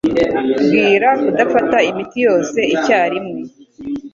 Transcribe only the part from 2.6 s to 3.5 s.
icyarimwe.